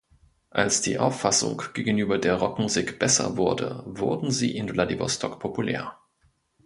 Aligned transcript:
Als 0.49 0.81
die 0.81 0.97
Auffassung 0.97 1.61
gegenüber 1.75 2.17
der 2.17 2.33
Rockmusik 2.33 2.97
besser 2.97 3.37
wurde, 3.37 3.83
wurden 3.85 4.31
sie 4.31 4.55
in 4.57 4.67
Wladiwostok 4.73 5.39
populär. 5.39 5.95